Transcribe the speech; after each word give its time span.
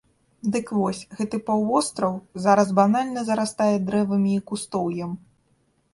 Дык 0.53 0.71
вось, 0.77 1.01
гэты 1.19 1.39
паўвостраў 1.49 2.17
зараз 2.45 2.73
банальна 2.81 3.25
зарастае 3.29 3.71
дрэвамі 3.91 4.31
і 4.39 4.43
кустоўем! 4.53 5.11